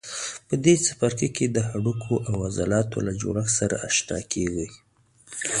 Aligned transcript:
په 0.47 0.55
دې 0.63 0.75
څپرکي 0.85 1.29
کې 1.35 1.45
د 1.49 1.57
هډوکو 1.69 2.15
او 2.29 2.35
عضلاتو 2.47 2.97
له 3.07 3.13
جوړښت 3.21 3.53
سره 3.59 3.75
آشنا 3.87 4.19
کېږئ. 4.33 4.69